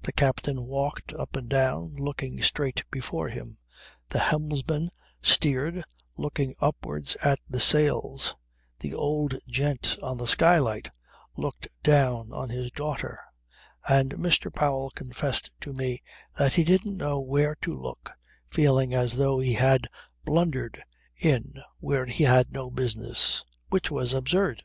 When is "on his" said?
12.32-12.70